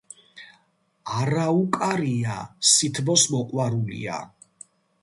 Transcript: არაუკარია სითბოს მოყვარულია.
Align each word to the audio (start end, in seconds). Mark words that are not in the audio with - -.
არაუკარია 1.17 2.39
სითბოს 2.73 3.29
მოყვარულია. 3.37 4.23